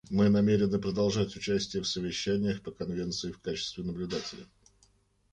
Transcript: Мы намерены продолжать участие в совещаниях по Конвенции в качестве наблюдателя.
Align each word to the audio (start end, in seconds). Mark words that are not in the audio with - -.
Мы 0.09 0.29
намерены 0.29 0.79
продолжать 0.79 1.35
участие 1.35 1.83
в 1.83 1.87
совещаниях 1.87 2.63
по 2.63 2.71
Конвенции 2.71 3.31
в 3.31 3.39
качестве 3.39 3.83
наблюдателя. 3.83 4.47